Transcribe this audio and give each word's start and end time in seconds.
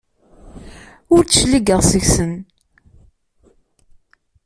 Ur 1.15 1.21
d-cligeɣ 1.23 1.81
seg-sen. 1.89 2.33